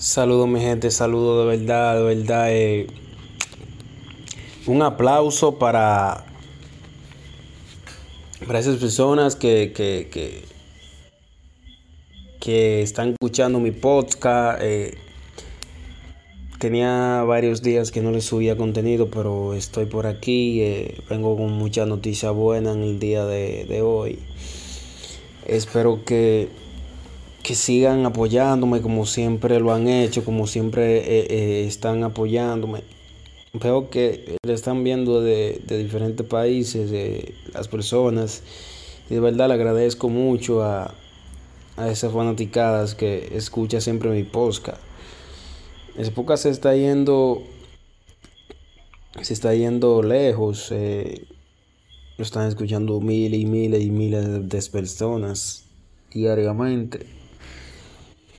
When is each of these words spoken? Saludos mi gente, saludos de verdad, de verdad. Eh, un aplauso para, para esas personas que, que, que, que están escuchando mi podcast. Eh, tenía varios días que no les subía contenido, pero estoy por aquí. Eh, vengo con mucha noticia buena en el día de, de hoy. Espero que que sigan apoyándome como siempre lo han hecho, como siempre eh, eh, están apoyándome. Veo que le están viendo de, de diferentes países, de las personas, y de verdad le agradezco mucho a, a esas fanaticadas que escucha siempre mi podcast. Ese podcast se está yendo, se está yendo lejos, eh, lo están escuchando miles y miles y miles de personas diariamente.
Saludos 0.00 0.48
mi 0.48 0.60
gente, 0.60 0.90
saludos 0.90 1.44
de 1.44 1.58
verdad, 1.58 1.96
de 1.98 2.02
verdad. 2.02 2.46
Eh, 2.48 2.86
un 4.66 4.80
aplauso 4.80 5.58
para, 5.58 6.24
para 8.46 8.60
esas 8.60 8.78
personas 8.78 9.36
que, 9.36 9.74
que, 9.76 10.08
que, 10.10 10.44
que 12.40 12.80
están 12.80 13.10
escuchando 13.10 13.60
mi 13.60 13.72
podcast. 13.72 14.62
Eh, 14.62 14.96
tenía 16.58 17.22
varios 17.24 17.60
días 17.60 17.90
que 17.90 18.00
no 18.00 18.10
les 18.10 18.24
subía 18.24 18.56
contenido, 18.56 19.10
pero 19.10 19.52
estoy 19.52 19.84
por 19.84 20.06
aquí. 20.06 20.62
Eh, 20.62 20.98
vengo 21.10 21.36
con 21.36 21.52
mucha 21.52 21.84
noticia 21.84 22.30
buena 22.30 22.72
en 22.72 22.82
el 22.84 23.00
día 23.00 23.26
de, 23.26 23.66
de 23.66 23.82
hoy. 23.82 24.18
Espero 25.46 26.06
que 26.06 26.48
que 27.42 27.54
sigan 27.54 28.04
apoyándome 28.06 28.82
como 28.82 29.06
siempre 29.06 29.60
lo 29.60 29.72
han 29.72 29.88
hecho, 29.88 30.24
como 30.24 30.46
siempre 30.46 30.98
eh, 30.98 31.26
eh, 31.30 31.64
están 31.66 32.04
apoyándome. 32.04 32.82
Veo 33.52 33.90
que 33.90 34.36
le 34.46 34.52
están 34.52 34.84
viendo 34.84 35.20
de, 35.20 35.60
de 35.66 35.78
diferentes 35.78 36.24
países, 36.26 36.90
de 36.90 37.34
las 37.52 37.66
personas, 37.68 38.42
y 39.08 39.14
de 39.14 39.20
verdad 39.20 39.48
le 39.48 39.54
agradezco 39.54 40.08
mucho 40.08 40.62
a, 40.62 40.94
a 41.76 41.90
esas 41.90 42.12
fanaticadas 42.12 42.94
que 42.94 43.30
escucha 43.36 43.80
siempre 43.80 44.10
mi 44.10 44.22
podcast. 44.22 44.80
Ese 45.96 46.12
podcast 46.12 46.44
se 46.44 46.50
está 46.50 46.76
yendo, 46.76 47.42
se 49.20 49.32
está 49.32 49.54
yendo 49.54 50.02
lejos, 50.02 50.68
eh, 50.70 51.26
lo 52.16 52.22
están 52.22 52.46
escuchando 52.46 53.00
miles 53.00 53.40
y 53.40 53.46
miles 53.46 53.82
y 53.82 53.90
miles 53.90 54.48
de 54.48 54.62
personas 54.70 55.64
diariamente. 56.12 57.19